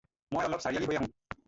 মই 0.37 0.45
আলপ 0.47 0.61
চাৰিআলি 0.65 0.91
হৈ 0.93 1.03
আহোঁ। 1.03 1.13